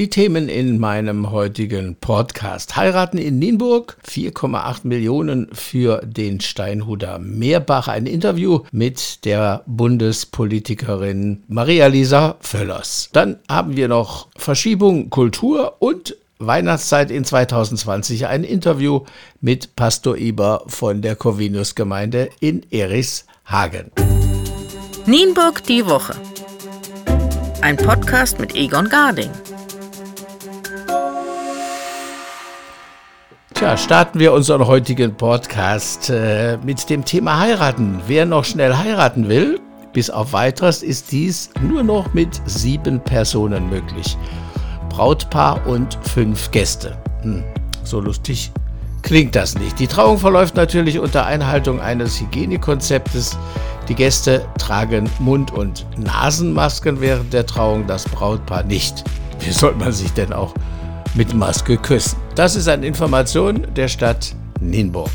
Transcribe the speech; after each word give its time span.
Die 0.00 0.08
Themen 0.08 0.48
in 0.48 0.78
meinem 0.78 1.30
heutigen 1.30 1.94
Podcast. 1.94 2.74
Heiraten 2.74 3.18
in 3.18 3.38
Nienburg, 3.38 3.98
4,8 4.08 4.78
Millionen 4.84 5.48
für 5.52 6.00
den 6.02 6.40
Steinhuder 6.40 7.18
Meerbach. 7.18 7.86
Ein 7.86 8.06
Interview 8.06 8.60
mit 8.72 9.26
der 9.26 9.62
Bundespolitikerin 9.66 11.42
Maria-Lisa 11.48 12.36
Völlers. 12.40 13.10
Dann 13.12 13.40
haben 13.46 13.76
wir 13.76 13.88
noch 13.88 14.28
Verschiebung 14.38 15.10
Kultur 15.10 15.76
und 15.80 16.16
Weihnachtszeit 16.38 17.10
in 17.10 17.26
2020 17.26 18.26
ein 18.26 18.42
Interview 18.42 19.00
mit 19.42 19.76
Pastor 19.76 20.16
Iber 20.16 20.64
von 20.66 21.02
der 21.02 21.14
Corvinus-Gemeinde 21.14 22.30
in 22.40 22.64
Erichshagen. 22.72 23.90
Nienburg 25.04 25.62
die 25.64 25.84
Woche. 25.84 26.14
Ein 27.60 27.76
Podcast 27.76 28.40
mit 28.40 28.56
Egon 28.56 28.88
Garding. 28.88 29.28
Tja, 33.60 33.76
starten 33.76 34.18
wir 34.18 34.32
unseren 34.32 34.66
heutigen 34.66 35.14
Podcast 35.14 36.08
äh, 36.08 36.56
mit 36.64 36.88
dem 36.88 37.04
Thema 37.04 37.40
Heiraten. 37.40 38.00
Wer 38.06 38.24
noch 38.24 38.46
schnell 38.46 38.74
heiraten 38.74 39.28
will, 39.28 39.60
bis 39.92 40.08
auf 40.08 40.32
weiteres 40.32 40.82
ist 40.82 41.12
dies 41.12 41.50
nur 41.60 41.82
noch 41.82 42.14
mit 42.14 42.40
sieben 42.46 43.00
Personen 43.00 43.68
möglich. 43.68 44.16
Brautpaar 44.88 45.66
und 45.66 45.98
fünf 46.00 46.50
Gäste. 46.50 46.96
Hm, 47.20 47.44
so 47.84 48.00
lustig 48.00 48.50
klingt 49.02 49.36
das 49.36 49.58
nicht. 49.58 49.78
Die 49.78 49.86
Trauung 49.86 50.16
verläuft 50.16 50.56
natürlich 50.56 50.98
unter 50.98 51.26
Einhaltung 51.26 51.82
eines 51.82 52.18
Hygienekonzeptes. 52.18 53.36
Die 53.88 53.94
Gäste 53.94 54.42
tragen 54.56 55.10
Mund- 55.18 55.52
und 55.52 55.84
Nasenmasken 55.98 57.02
während 57.02 57.34
der 57.34 57.44
Trauung, 57.44 57.86
das 57.86 58.04
Brautpaar 58.04 58.62
nicht. 58.62 59.04
Wie 59.40 59.50
soll 59.50 59.74
man 59.74 59.92
sich 59.92 60.14
denn 60.14 60.32
auch 60.32 60.54
mit 61.14 61.34
Maske 61.34 61.76
küssen. 61.76 62.18
Das 62.34 62.56
ist 62.56 62.68
eine 62.68 62.86
Information 62.86 63.66
der 63.74 63.88
Stadt 63.88 64.34
Nienburg. 64.60 65.10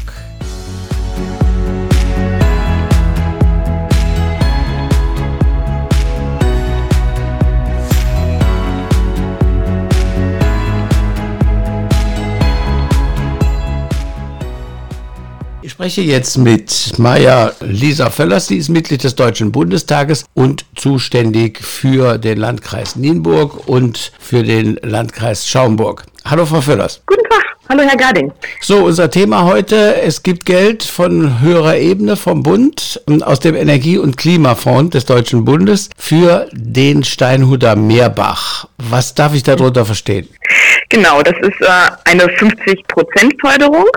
Spreche 15.76 16.04
jetzt 16.04 16.38
mit 16.38 16.98
Maja 17.00 17.52
Lisa 17.60 18.10
Völlers, 18.10 18.48
die 18.48 18.56
ist 18.56 18.70
Mitglied 18.70 19.04
des 19.04 19.16
Deutschen 19.16 19.52
Bundestages 19.52 20.24
und 20.34 20.64
zuständig 20.76 21.62
für 21.62 22.18
den 22.18 22.38
Landkreis 22.38 22.96
Nienburg 22.96 23.68
und 23.68 24.14
für 24.18 24.44
den 24.44 24.80
Landkreis 24.84 25.46
Schaumburg. 25.46 26.06
Hallo 26.24 26.46
Frau 26.46 26.62
Völlers. 26.62 27.02
Guten 27.06 27.26
Tag. 27.30 27.55
Hallo 27.68 27.82
Herr 27.82 27.98
Garding. 27.98 28.32
So, 28.62 28.86
unser 28.86 29.10
Thema 29.10 29.44
heute, 29.44 29.96
es 29.96 30.22
gibt 30.22 30.46
Geld 30.46 30.84
von 30.84 31.42
höherer 31.42 31.78
Ebene 31.78 32.16
vom 32.16 32.44
Bund 32.44 33.02
aus 33.24 33.40
dem 33.40 33.56
Energie- 33.56 33.98
und 33.98 34.18
Klimafonds 34.18 34.92
des 34.92 35.06
Deutschen 35.06 35.46
Bundes 35.46 35.90
für 35.98 36.48
den 36.52 37.04
Steinhuder 37.04 37.76
Meerbach. 37.76 38.68
Was 38.78 39.16
darf 39.16 39.34
ich 39.34 39.42
darunter 39.42 39.84
verstehen? 39.84 40.30
Genau, 40.90 41.24
das 41.24 41.34
ist 41.42 41.60
äh, 41.62 41.92
eine 42.04 42.26
50-Prozent-Förderung 42.26 43.88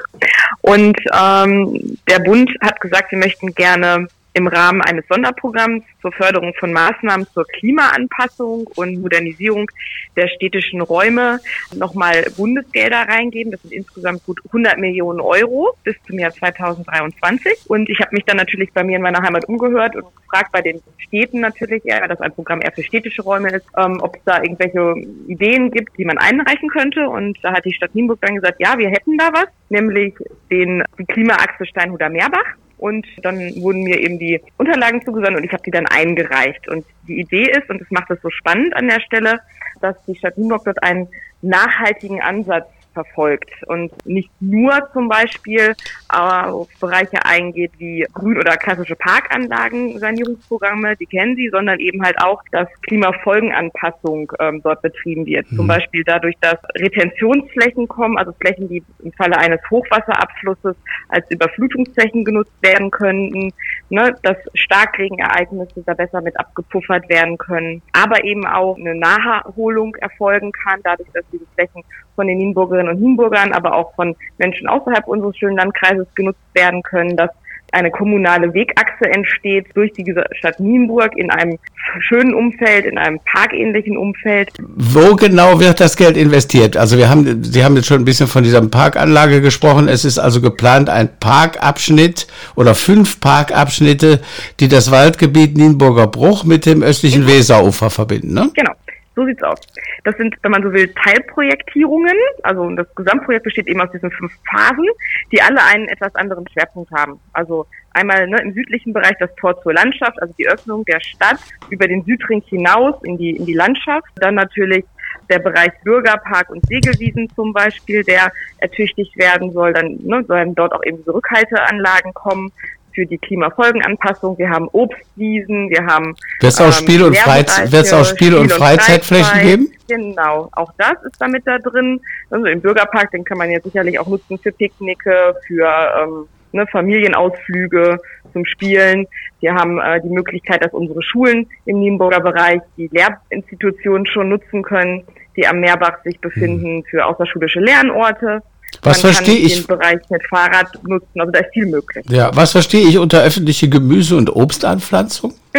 und 0.62 0.96
ähm, 1.12 1.98
der 2.08 2.20
Bund 2.20 2.50
hat 2.62 2.80
gesagt, 2.80 3.12
wir 3.12 3.18
möchten 3.18 3.54
gerne 3.54 4.08
im 4.38 4.46
Rahmen 4.46 4.80
eines 4.80 5.04
Sonderprogramms 5.08 5.84
zur 6.00 6.12
Förderung 6.12 6.54
von 6.60 6.72
Maßnahmen 6.72 7.26
zur 7.34 7.44
Klimaanpassung 7.44 8.68
und 8.76 9.00
Modernisierung 9.00 9.68
der 10.16 10.28
städtischen 10.28 10.80
Räume 10.80 11.40
nochmal 11.74 12.24
Bundesgelder 12.36 13.08
reingeben. 13.08 13.50
Das 13.50 13.60
sind 13.62 13.72
insgesamt 13.72 14.24
gut 14.24 14.40
100 14.46 14.78
Millionen 14.78 15.20
Euro 15.20 15.74
bis 15.82 15.96
zum 16.06 16.20
Jahr 16.20 16.30
2023. 16.30 17.68
Und 17.68 17.90
ich 17.90 17.98
habe 17.98 18.14
mich 18.14 18.24
dann 18.24 18.36
natürlich 18.36 18.72
bei 18.72 18.84
mir 18.84 18.96
in 18.96 19.02
meiner 19.02 19.22
Heimat 19.22 19.46
umgehört 19.46 19.96
und 19.96 20.04
gefragt 20.14 20.52
bei 20.52 20.62
den 20.62 20.80
Städten 20.98 21.40
natürlich, 21.40 21.84
eher, 21.84 22.00
weil 22.00 22.08
das 22.08 22.20
ein 22.20 22.32
Programm 22.32 22.60
eher 22.62 22.72
für 22.72 22.84
städtische 22.84 23.22
Räume 23.22 23.50
ist, 23.50 23.66
ähm, 23.76 23.98
ob 24.00 24.14
es 24.14 24.22
da 24.24 24.40
irgendwelche 24.40 24.94
Ideen 25.26 25.72
gibt, 25.72 25.98
die 25.98 26.04
man 26.04 26.18
einreichen 26.18 26.68
könnte. 26.68 27.08
Und 27.08 27.38
da 27.42 27.52
hat 27.52 27.64
die 27.64 27.74
Stadt 27.74 27.92
Nienburg 27.94 28.20
dann 28.20 28.36
gesagt, 28.36 28.60
ja, 28.60 28.78
wir 28.78 28.88
hätten 28.88 29.18
da 29.18 29.30
was, 29.32 29.48
nämlich 29.68 30.14
den, 30.48 30.84
die 30.96 31.06
Klimaachse 31.06 31.66
Steinhuder 31.66 32.08
Meerbach. 32.08 32.54
Und 32.78 33.06
dann 33.22 33.38
wurden 33.56 33.82
mir 33.82 34.00
eben 34.00 34.18
die 34.18 34.40
Unterlagen 34.56 35.04
zugesandt 35.04 35.36
und 35.36 35.44
ich 35.44 35.52
habe 35.52 35.62
die 35.64 35.70
dann 35.70 35.86
eingereicht. 35.86 36.68
Und 36.68 36.86
die 37.06 37.20
Idee 37.20 37.50
ist, 37.50 37.68
und 37.68 37.80
das 37.80 37.90
macht 37.90 38.10
es 38.10 38.20
so 38.22 38.30
spannend 38.30 38.74
an 38.74 38.88
der 38.88 39.00
Stelle, 39.00 39.40
dass 39.80 39.96
die 40.06 40.16
Stadt 40.16 40.38
Nienburg 40.38 40.64
dort 40.64 40.82
einen 40.82 41.08
nachhaltigen 41.42 42.20
Ansatz 42.20 42.66
verfolgt 42.98 43.50
und 43.66 43.92
nicht 44.04 44.30
nur 44.40 44.72
zum 44.92 45.08
Beispiel 45.08 45.74
auf 46.08 46.68
Bereiche 46.80 47.24
eingeht 47.24 47.72
wie 47.78 48.04
Grün- 48.12 48.38
oder 48.38 48.56
klassische 48.56 48.96
Parkanlagen, 48.96 49.98
Sanierungsprogramme, 49.98 50.96
die 50.96 51.06
kennen 51.06 51.36
Sie, 51.36 51.48
sondern 51.50 51.78
eben 51.78 52.02
halt 52.02 52.18
auch, 52.20 52.42
dass 52.50 52.66
Klimafolgenanpassung 52.88 54.32
ähm, 54.40 54.62
dort 54.64 54.82
betrieben 54.82 55.26
wird. 55.26 55.50
Mhm. 55.52 55.56
Zum 55.56 55.66
Beispiel 55.68 56.02
dadurch, 56.04 56.34
dass 56.40 56.58
Retentionsflächen 56.76 57.86
kommen, 57.86 58.18
also 58.18 58.32
Flächen, 58.40 58.68
die 58.68 58.82
im 59.04 59.12
Falle 59.12 59.36
eines 59.36 59.60
Hochwasserabflusses 59.70 60.76
als 61.08 61.30
Überflutungsflächen 61.30 62.24
genutzt 62.24 62.54
werden 62.62 62.90
könnten, 62.90 63.52
ne, 63.90 64.16
dass 64.22 64.36
Starkregenereignisse 64.54 65.82
da 65.86 65.94
besser 65.94 66.20
mit 66.20 66.38
abgepuffert 66.38 67.08
werden 67.08 67.38
können, 67.38 67.82
aber 67.92 68.24
eben 68.24 68.46
auch 68.46 68.76
eine 68.76 68.94
Naherholung 68.94 69.94
erfolgen 69.96 70.50
kann, 70.52 70.80
dadurch, 70.82 71.08
dass 71.12 71.24
diese 71.32 71.46
Flächen 71.54 71.84
von 72.18 72.26
den 72.26 72.38
Nienburgerinnen 72.38 72.87
und 72.88 73.00
Nienburgern, 73.00 73.52
aber 73.52 73.74
auch 73.74 73.94
von 73.94 74.16
Menschen 74.38 74.68
außerhalb 74.68 75.06
unseres 75.06 75.36
schönen 75.36 75.56
Landkreises 75.56 76.06
genutzt 76.14 76.40
werden 76.54 76.82
können, 76.82 77.16
dass 77.16 77.30
eine 77.72 77.90
kommunale 77.90 78.52
Wegachse 78.54 79.04
entsteht 79.10 79.66
durch 79.74 79.92
die 79.92 80.14
Stadt 80.32 80.58
Nienburg 80.58 81.16
in 81.16 81.30
einem 81.30 81.58
schönen 82.00 82.34
Umfeld, 82.34 82.86
in 82.86 82.98
einem 82.98 83.20
parkähnlichen 83.30 83.96
Umfeld. 83.96 84.50
Wo 84.58 85.16
genau 85.16 85.60
wird 85.60 85.80
das 85.80 85.96
Geld 85.96 86.16
investiert? 86.16 86.76
Also 86.76 86.96
wir 86.96 87.08
haben, 87.08 87.42
Sie 87.44 87.64
haben 87.64 87.76
jetzt 87.76 87.86
schon 87.86 88.00
ein 88.00 88.04
bisschen 88.04 88.26
von 88.26 88.42
dieser 88.42 88.66
Parkanlage 88.66 89.40
gesprochen. 89.40 89.88
Es 89.88 90.04
ist 90.04 90.18
also 90.18 90.40
geplant 90.40 90.88
ein 90.88 91.08
Parkabschnitt 91.18 92.26
oder 92.56 92.74
fünf 92.74 93.20
Parkabschnitte, 93.20 94.20
die 94.60 94.68
das 94.68 94.90
Waldgebiet 94.90 95.56
Nienburger 95.56 96.06
Bruch 96.06 96.44
mit 96.44 96.66
dem 96.66 96.82
östlichen 96.82 97.22
genau. 97.22 97.32
Weserufer 97.32 97.90
verbinden, 97.90 98.34
ne? 98.34 98.50
Genau. 98.54 98.72
So 99.18 99.26
sieht's 99.26 99.42
aus. 99.42 99.58
Das 100.04 100.16
sind, 100.16 100.36
wenn 100.42 100.52
man 100.52 100.62
so 100.62 100.72
will, 100.72 100.94
Teilprojektierungen. 100.94 102.14
Also 102.44 102.70
das 102.76 102.86
Gesamtprojekt 102.94 103.42
besteht 103.42 103.66
eben 103.66 103.80
aus 103.80 103.90
diesen 103.90 104.12
fünf 104.12 104.32
Phasen, 104.48 104.86
die 105.32 105.42
alle 105.42 105.60
einen 105.60 105.88
etwas 105.88 106.14
anderen 106.14 106.48
Schwerpunkt 106.48 106.92
haben. 106.92 107.18
Also 107.32 107.66
einmal 107.90 108.28
ne, 108.28 108.40
im 108.40 108.52
südlichen 108.52 108.92
Bereich 108.92 109.16
das 109.18 109.34
Tor 109.34 109.60
zur 109.60 109.74
Landschaft, 109.74 110.22
also 110.22 110.32
die 110.38 110.46
Öffnung 110.46 110.84
der 110.84 111.00
Stadt 111.00 111.40
über 111.68 111.88
den 111.88 112.04
Südring 112.04 112.42
hinaus 112.42 112.94
in 113.02 113.18
die, 113.18 113.30
in 113.30 113.44
die 113.44 113.54
Landschaft. 113.54 114.06
Dann 114.20 114.36
natürlich 114.36 114.84
der 115.28 115.40
Bereich 115.40 115.72
Bürgerpark 115.82 116.50
und 116.50 116.64
Segelwiesen 116.68 117.28
zum 117.34 117.52
Beispiel, 117.52 118.04
der 118.04 118.30
ertüchtigt 118.58 119.16
werden 119.18 119.50
soll. 119.50 119.72
Dann 119.72 119.98
ne, 120.00 120.24
sollen 120.28 120.54
dort 120.54 120.72
auch 120.72 120.84
eben 120.84 121.02
so 121.04 121.10
Rückhalteanlagen 121.10 122.14
kommen 122.14 122.52
für 122.98 123.06
die 123.06 123.18
Klimafolgenanpassung. 123.18 124.36
Wir 124.38 124.50
haben 124.50 124.68
Obstwiesen, 124.72 125.70
wir 125.70 125.86
haben 125.86 126.16
wird 126.40 126.52
es 126.52 126.60
auch 126.60 126.72
Spiel- 126.72 127.04
und, 127.04 127.16
Freiz 127.16 127.70
wird's 127.70 127.92
auch 127.92 128.04
Spiel 128.04 128.34
und, 128.34 128.50
Freizeitflächen 128.50 129.40
geben? 129.40 129.72
Genau, 129.86 130.48
auch 130.50 130.72
das 130.78 130.94
ist 131.04 131.20
damit 131.20 131.46
da 131.46 131.58
drin. 131.58 132.00
Also 132.28 132.46
im 132.46 132.60
Bürgerpark, 132.60 133.12
den 133.12 133.24
kann 133.24 133.38
man 133.38 133.50
jetzt 133.50 133.64
sicherlich 133.64 134.00
auch 134.00 134.08
nutzen 134.08 134.36
für 134.38 134.50
Picknicke, 134.50 135.36
für 135.46 135.68
ähm, 136.02 136.26
ne, 136.50 136.66
Familienausflüge 136.66 138.00
zum 138.32 138.44
Spielen. 138.44 139.06
Wir 139.38 139.54
haben 139.54 139.78
äh, 139.78 140.00
die 140.02 140.10
Möglichkeit, 140.10 140.64
dass 140.64 140.72
unsere 140.72 141.00
Schulen 141.00 141.46
im 141.66 141.78
Nienburger 141.78 142.20
Bereich 142.20 142.60
die 142.76 142.90
Lehrinstitutionen 142.90 144.06
schon 144.06 144.28
nutzen 144.28 144.64
können, 144.64 145.04
die 145.36 145.46
am 145.46 145.60
Meerbach 145.60 146.02
sich 146.02 146.18
befinden, 146.20 146.78
hm. 146.78 146.84
für 146.90 147.06
außerschulische 147.06 147.60
Lernorte. 147.60 148.42
Was 148.82 149.02
Man 149.02 149.12
verstehe 149.12 149.38
ich? 149.38 149.66
Den 149.66 149.66
Bereich 149.66 149.98
mit 150.10 150.22
Fahrrad 150.28 150.82
nutzen, 150.84 151.20
also 151.20 151.32
da 151.32 151.40
ist 151.40 151.52
viel 151.52 151.66
möglich. 151.66 152.04
Ja, 152.08 152.30
was 152.34 152.52
verstehe 152.52 152.86
ich 152.86 152.98
unter 152.98 153.22
öffentliche 153.22 153.68
Gemüse- 153.68 154.16
und 154.16 154.34
Obstanpflanzung? 154.34 155.34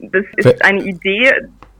das 0.00 0.24
ist 0.36 0.64
eine 0.64 0.82
Idee 0.82 1.32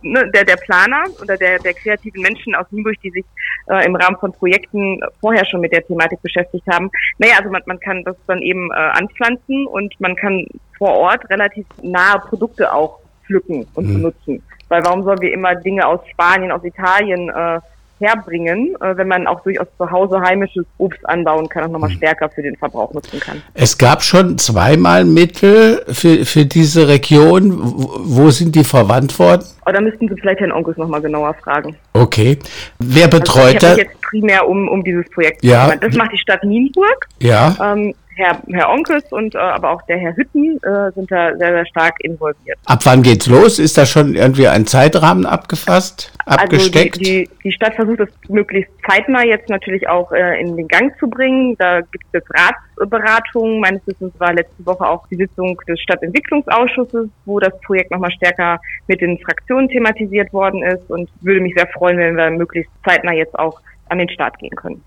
ne, 0.04 0.30
der, 0.32 0.44
der 0.44 0.56
Planer 0.56 1.04
oder 1.20 1.36
der, 1.36 1.58
der 1.58 1.74
kreativen 1.74 2.22
Menschen 2.22 2.54
aus 2.54 2.66
Nienburg, 2.70 2.96
die 3.02 3.10
sich 3.10 3.24
äh, 3.68 3.84
im 3.84 3.96
Rahmen 3.96 4.16
von 4.18 4.32
Projekten 4.32 5.00
vorher 5.20 5.44
schon 5.46 5.60
mit 5.60 5.72
der 5.72 5.84
Thematik 5.84 6.20
beschäftigt 6.22 6.66
haben. 6.70 6.90
Naja, 7.18 7.34
also 7.38 7.50
man, 7.50 7.62
man 7.66 7.80
kann 7.80 8.04
das 8.04 8.16
dann 8.26 8.42
eben 8.42 8.70
äh, 8.70 8.74
anpflanzen 8.74 9.66
und 9.66 9.98
man 10.00 10.14
kann 10.14 10.46
vor 10.78 10.94
Ort 10.94 11.28
relativ 11.30 11.66
nahe 11.82 12.18
Produkte 12.20 12.72
auch 12.72 13.00
pflücken 13.26 13.66
und 13.74 13.88
mhm. 13.88 13.94
benutzen. 13.94 14.42
Weil 14.68 14.84
warum 14.84 15.02
sollen 15.02 15.20
wir 15.20 15.32
immer 15.32 15.54
Dinge 15.54 15.86
aus 15.86 16.00
Spanien, 16.08 16.52
aus 16.52 16.64
Italien 16.64 17.28
äh, 17.30 17.60
herbringen, 18.00 18.76
äh, 18.81 18.96
wenn 18.96 19.08
man 19.08 19.26
auch 19.26 19.43
durchaus 19.43 19.69
zu 19.79 19.91
Hause 19.91 20.20
heimisches 20.20 20.64
Obst 20.79 21.06
anbauen 21.08 21.49
kann 21.49 21.64
und 21.64 21.73
nochmal 21.73 21.91
mhm. 21.91 21.94
stärker 21.94 22.29
für 22.29 22.43
den 22.43 22.56
Verbrauch 22.56 22.93
nutzen 22.93 23.20
kann. 23.20 23.43
Es 23.55 23.79
gab 23.79 24.02
schon 24.02 24.38
zweimal 24.38 25.05
Mittel 25.05 25.85
für, 25.88 26.25
für 26.25 26.44
diese 26.44 26.88
Region. 26.88 27.52
Wo 27.56 28.31
sind 28.31 28.55
die 28.55 28.64
verwandt 28.64 29.19
worden? 29.19 29.44
Oh, 29.67 29.73
da 29.73 29.81
müssten 29.81 30.08
Sie 30.08 30.14
vielleicht 30.20 30.41
Herrn 30.41 30.52
Onkels 30.52 30.76
nochmal 30.76 31.00
genauer 31.00 31.35
fragen. 31.35 31.76
Okay. 31.93 32.38
Wer 32.79 33.08
betreut 33.08 33.55
also 33.55 33.67
das? 33.69 33.76
jetzt 33.79 34.00
primär 34.02 34.47
um, 34.49 34.69
um 34.69 34.85
dieses 34.85 35.08
Projekt. 35.11 35.43
Ja. 35.44 35.75
Das 35.76 35.94
macht 35.94 36.12
die 36.12 36.19
Stadt 36.19 36.44
Nienburg. 36.44 37.08
Ja. 37.20 37.56
Ähm, 37.62 37.94
Herr, 38.16 38.38
Herr 38.49 38.70
Onkels 38.70 39.11
und 39.12 39.34
äh, 39.34 39.38
aber 39.38 39.70
auch 39.70 39.82
der 39.82 39.99
Herr 39.99 40.16
Hütten 40.16 40.58
äh, 40.62 40.93
sind 40.93 41.11
da 41.11 41.37
sehr, 41.37 41.52
sehr 41.52 41.66
stark 41.66 41.94
involviert. 42.00 42.58
Ab 42.66 42.81
wann 42.84 43.02
geht's 43.02 43.26
los? 43.26 43.58
Ist 43.58 43.76
da 43.76 43.87
schon 43.87 44.14
irgendwie 44.14 44.46
ein 44.46 44.66
Zeitrahmen 44.66 45.26
abgefasst, 45.26 46.12
abgesteckt? 46.25 46.99
Also 46.99 47.11
die, 47.11 47.25
die, 47.25 47.31
die 47.43 47.52
Stadt 47.52 47.75
versucht 47.75 48.00
es 48.00 48.08
möglichst 48.28 48.70
zeitnah 48.88 49.25
jetzt 49.25 49.49
natürlich 49.49 49.88
auch 49.88 50.12
äh, 50.12 50.40
in 50.40 50.56
den 50.56 50.69
Gang 50.69 50.96
zu 50.99 51.08
bringen. 51.08 51.56
Da 51.58 51.81
gibt 51.81 52.05
es 52.12 52.22
Ratsberatungen. 52.31 53.61
Meines 53.61 53.87
Wissens 53.87 54.12
war 54.19 54.32
letzte 54.32 54.64
Woche 54.64 54.87
auch 54.87 55.06
die 55.08 55.16
Sitzung 55.16 55.61
des 55.66 55.81
Stadtentwicklungsausschusses, 55.81 57.08
wo 57.25 57.40
das 57.40 57.58
Projekt 57.62 57.90
nochmal 57.90 58.12
stärker 58.12 58.61
mit 58.87 59.00
den 59.00 59.19
Fraktionen 59.19 59.69
thematisiert 59.69 60.32
worden 60.32 60.62
ist 60.62 60.88
und 60.88 61.11
würde 61.20 61.40
mich 61.40 61.55
sehr 61.55 61.66
freuen, 61.69 61.99
wenn 61.99 62.16
wir 62.16 62.31
möglichst 62.31 62.70
zeitnah 62.84 63.12
jetzt 63.12 63.38
auch 63.38 63.61
an 63.88 63.99
den 63.99 64.08
Start 64.08 64.38
gehen 64.38 64.55
können. 64.56 64.82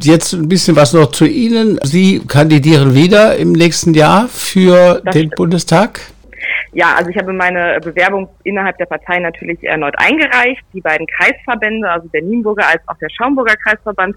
Jetzt 0.00 0.32
ein 0.32 0.48
bisschen 0.48 0.76
was 0.76 0.92
noch 0.92 1.10
zu 1.10 1.26
Ihnen. 1.26 1.78
Sie 1.82 2.20
kandidieren 2.26 2.94
wieder 2.94 3.36
im 3.36 3.52
nächsten 3.52 3.94
Jahr 3.94 4.28
für 4.28 5.00
das 5.04 5.14
den 5.14 5.22
stimmt. 5.22 5.34
Bundestag. 5.36 6.00
Ja, 6.72 6.94
also 6.96 7.10
ich 7.10 7.16
habe 7.16 7.32
meine 7.32 7.80
Bewerbung 7.80 8.28
innerhalb 8.44 8.76
der 8.78 8.86
Partei 8.86 9.18
natürlich 9.18 9.62
erneut 9.64 9.94
eingereicht. 9.98 10.62
Die 10.72 10.80
beiden 10.80 11.06
Kreisverbände, 11.06 11.90
also 11.90 12.08
der 12.08 12.22
Nienburger 12.22 12.66
als 12.68 12.82
auch 12.86 12.96
der 12.98 13.08
Schaumburger 13.08 13.56
Kreisverband, 13.56 14.14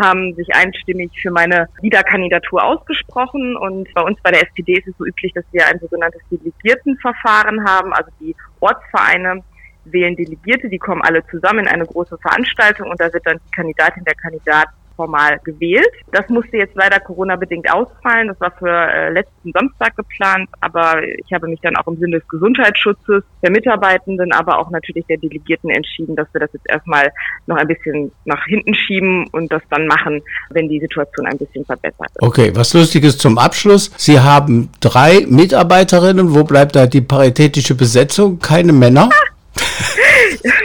haben 0.00 0.34
sich 0.34 0.54
einstimmig 0.54 1.10
für 1.20 1.30
meine 1.30 1.68
Wiederkandidatur 1.80 2.62
ausgesprochen. 2.62 3.56
Und 3.56 3.92
bei 3.94 4.02
uns 4.02 4.18
bei 4.22 4.32
der 4.32 4.42
SPD 4.42 4.74
ist 4.74 4.88
es 4.88 4.94
so 4.98 5.06
üblich, 5.06 5.32
dass 5.32 5.44
wir 5.52 5.66
ein 5.66 5.78
sogenanntes 5.78 6.20
Delegiertenverfahren 6.30 7.64
haben. 7.64 7.92
Also 7.92 8.10
die 8.20 8.34
Ortsvereine 8.60 9.42
wählen 9.84 10.16
Delegierte, 10.16 10.68
die 10.68 10.78
kommen 10.78 11.02
alle 11.02 11.24
zusammen 11.26 11.60
in 11.60 11.68
eine 11.68 11.86
große 11.86 12.18
Veranstaltung 12.18 12.90
und 12.90 13.00
da 13.00 13.12
wird 13.12 13.26
dann 13.26 13.38
die 13.38 13.50
Kandidatin, 13.50 14.04
der 14.04 14.14
Kandidat 14.14 14.68
formal 14.94 15.38
gewählt. 15.44 15.88
Das 16.12 16.28
musste 16.28 16.56
jetzt 16.56 16.74
leider 16.74 17.00
Corona-bedingt 17.00 17.70
ausfallen. 17.72 18.28
Das 18.28 18.40
war 18.40 18.52
für 18.58 18.68
äh, 18.68 19.10
letzten 19.10 19.52
Samstag 19.52 19.96
geplant, 19.96 20.48
aber 20.60 21.02
ich 21.02 21.32
habe 21.32 21.48
mich 21.48 21.60
dann 21.60 21.76
auch 21.76 21.86
im 21.86 21.98
Sinne 21.98 22.18
des 22.18 22.28
Gesundheitsschutzes 22.28 23.22
der 23.42 23.50
Mitarbeitenden, 23.50 24.32
aber 24.32 24.58
auch 24.58 24.70
natürlich 24.70 25.06
der 25.06 25.18
Delegierten 25.18 25.70
entschieden, 25.70 26.16
dass 26.16 26.26
wir 26.32 26.40
das 26.40 26.50
jetzt 26.52 26.68
erstmal 26.68 27.10
noch 27.46 27.56
ein 27.56 27.68
bisschen 27.68 28.12
nach 28.24 28.44
hinten 28.46 28.74
schieben 28.74 29.26
und 29.32 29.50
das 29.52 29.62
dann 29.70 29.86
machen, 29.86 30.22
wenn 30.50 30.68
die 30.68 30.80
Situation 30.80 31.26
ein 31.26 31.38
bisschen 31.38 31.64
verbessert 31.64 32.10
ist. 32.14 32.22
Okay, 32.22 32.50
was 32.54 32.74
Lustiges 32.74 33.18
zum 33.18 33.38
Abschluss. 33.38 33.90
Sie 33.96 34.20
haben 34.20 34.70
drei 34.80 35.26
Mitarbeiterinnen. 35.28 36.34
Wo 36.34 36.44
bleibt 36.44 36.76
da 36.76 36.86
die 36.86 37.00
paritätische 37.00 37.74
Besetzung? 37.74 38.38
Keine 38.38 38.72
Männer? 38.72 39.10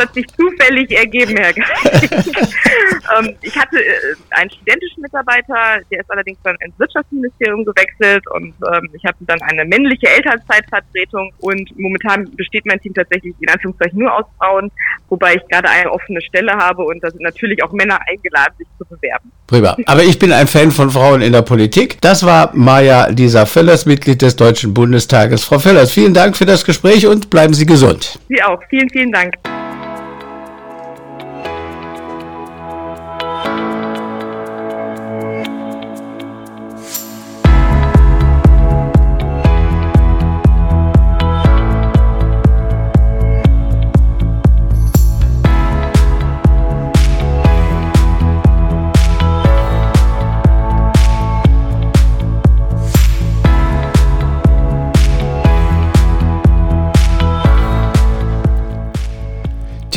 hat 0.00 0.14
sich 0.14 0.26
zufällig 0.28 0.90
ergeben, 0.90 1.36
Herr 1.36 1.50
ähm, 3.18 3.36
Ich 3.42 3.56
hatte 3.56 3.78
äh, 3.78 4.16
einen 4.30 4.50
studentischen 4.50 5.02
Mitarbeiter, 5.02 5.80
der 5.90 6.00
ist 6.00 6.10
allerdings 6.10 6.38
dann 6.42 6.56
ins 6.64 6.78
Wirtschaftsministerium 6.78 7.64
gewechselt 7.64 8.24
und 8.34 8.54
ähm, 8.72 8.90
ich 8.92 9.04
hatte 9.04 9.24
dann 9.26 9.40
eine 9.42 9.64
männliche 9.64 10.08
Elternzeitvertretung 10.08 11.32
und 11.38 11.78
momentan 11.78 12.30
besteht 12.36 12.66
mein 12.66 12.80
Team 12.80 12.94
tatsächlich 12.94 13.34
in 13.40 13.48
Anführungszeichen 13.48 13.98
nur 13.98 14.14
aus 14.14 14.24
Frauen, 14.38 14.70
wobei 15.08 15.34
ich 15.34 15.46
gerade 15.48 15.68
eine 15.68 15.90
offene 15.90 16.20
Stelle 16.22 16.52
habe 16.52 16.82
und 16.82 17.02
da 17.02 17.10
sind 17.10 17.22
natürlich 17.22 17.62
auch 17.62 17.72
Männer 17.72 17.98
eingeladen, 18.08 18.54
sich 18.58 18.66
zu 18.78 18.84
bewerben. 18.84 19.30
Prima. 19.46 19.76
Aber 19.86 20.02
ich 20.04 20.18
bin 20.18 20.32
ein 20.32 20.46
Fan 20.46 20.70
von 20.70 20.90
Frauen 20.90 21.22
in 21.22 21.32
der 21.32 21.42
Politik. 21.42 22.00
Das 22.00 22.24
war 22.24 22.50
Maja 22.54 23.08
Lisa 23.08 23.46
Völlers, 23.46 23.86
Mitglied 23.86 24.22
des 24.22 24.36
Deutschen 24.36 24.72
Bundestages. 24.74 25.44
Frau 25.44 25.58
Völlers, 25.58 25.92
vielen 25.92 26.14
Dank 26.14 26.36
für 26.36 26.46
das 26.46 26.64
Gespräch 26.64 27.06
und 27.06 27.30
bleiben 27.30 27.54
Sie 27.54 27.66
gesund. 27.66 28.18
Sie 28.28 28.42
auch. 28.42 28.60
Vielen, 28.70 28.88
vielen 28.90 29.12
Dank. 29.12 29.34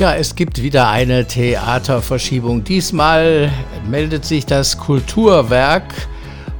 Tja, 0.04 0.16
es 0.16 0.36
gibt 0.36 0.62
wieder 0.62 0.90
eine 0.90 1.26
Theaterverschiebung. 1.26 2.66
Diesmal 2.66 3.50
meldet 3.90 4.26
sich 4.26 4.46
das 4.46 4.78
Kulturwerk 4.78 5.94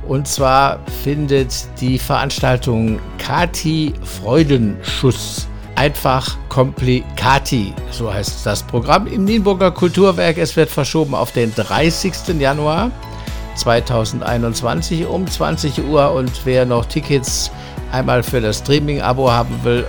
und 0.08 0.30
zwar 0.30 0.80
findet 1.04 1.54
die 1.82 2.00
Veranstaltung 2.00 3.02
Kati 3.18 3.92
Freudenschuss 4.02 5.50
einfach 5.76 6.38
Komplikati, 6.48 7.74
so 7.92 8.14
heißt 8.14 8.46
das 8.46 8.64
Programm 8.64 9.08
im 9.08 9.26
Nienburger 9.26 9.72
Kulturwerk. 9.72 10.38
Es 10.38 10.56
wird 10.56 10.70
verschoben 10.70 11.14
auf 11.14 11.34
den 11.34 11.54
30. 11.54 12.40
Januar 12.40 12.92
2021 13.56 15.06
um 15.06 15.28
20 15.28 15.84
Uhr 15.84 16.14
und 16.14 16.32
wer 16.46 16.66
noch 16.66 16.86
Tickets 16.86 17.52
einmal 17.92 18.24
für 18.24 18.40
das 18.40 18.60
Streaming-Abo 18.60 19.30
haben 19.30 19.62
will, 19.66 19.86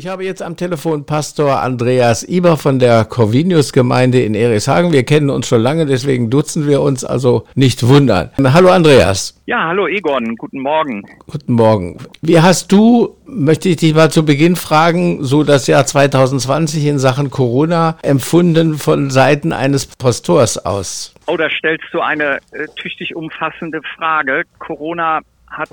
Ich 0.05 0.11
habe 0.11 0.23
jetzt 0.23 0.43
am 0.43 0.55
Telefon 0.55 1.07
Pastor 1.07 1.63
Andreas 1.63 2.21
Iber 2.21 2.57
von 2.57 2.77
der 2.77 3.05
Corvinius-Gemeinde 3.05 4.21
in 4.21 4.35
Ereshagen. 4.35 4.91
Wir 4.91 5.03
kennen 5.03 5.31
uns 5.31 5.47
schon 5.47 5.63
lange, 5.63 5.87
deswegen 5.87 6.29
duzen 6.29 6.67
wir 6.67 6.81
uns, 6.81 7.03
also 7.03 7.47
nicht 7.55 7.87
wundern. 7.87 8.29
Hallo 8.37 8.69
Andreas. 8.69 9.41
Ja, 9.47 9.65
hallo 9.65 9.87
Egon, 9.87 10.35
guten 10.35 10.59
Morgen. 10.59 11.01
Guten 11.25 11.53
Morgen. 11.53 11.97
Wie 12.21 12.39
hast 12.39 12.71
du, 12.71 13.17
möchte 13.25 13.67
ich 13.67 13.77
dich 13.77 13.95
mal 13.95 14.11
zu 14.11 14.23
Beginn 14.23 14.55
fragen, 14.55 15.23
so 15.23 15.43
das 15.43 15.65
Jahr 15.65 15.87
2020 15.87 16.85
in 16.85 16.99
Sachen 16.99 17.31
Corona 17.31 17.97
empfunden 18.03 18.75
von 18.75 19.09
Seiten 19.09 19.53
eines 19.53 19.87
Pastors 19.87 20.63
aus? 20.63 21.15
Oh, 21.25 21.35
da 21.35 21.49
stellst 21.49 21.85
du 21.91 22.01
eine 22.01 22.37
äh, 22.51 22.67
tüchtig 22.75 23.15
umfassende 23.15 23.81
Frage. 23.97 24.43
Corona 24.59 25.21
hat 25.49 25.69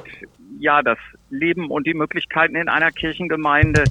ja 0.58 0.80
das 0.80 0.98
Leben 1.28 1.70
und 1.70 1.86
die 1.86 1.94
Möglichkeiten 1.94 2.56
in 2.56 2.68
einer 2.68 2.92
Kirchengemeinde 2.92 3.84